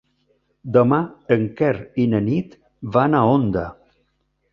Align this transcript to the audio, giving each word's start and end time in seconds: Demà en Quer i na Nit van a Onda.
Demà 0.77 0.97
en 1.35 1.43
Quer 1.59 1.73
i 2.05 2.05
na 2.13 2.21
Nit 2.29 2.57
van 2.97 3.19
a 3.19 3.21
Onda. 3.35 3.67